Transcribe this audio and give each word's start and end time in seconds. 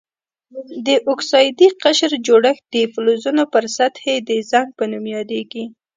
د 0.85 0.87
اکسایدي 1.13 1.67
قشر 1.83 2.11
جوړښت 2.25 2.63
د 2.73 2.75
فلزونو 2.93 3.43
پر 3.53 3.63
سطحې 3.77 4.15
د 4.29 4.31
زنګ 4.49 4.69
په 4.77 4.83
نوم 4.91 5.05
یادیږي. 5.15 5.63